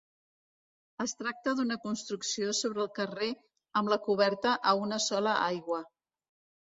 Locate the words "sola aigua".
5.11-5.83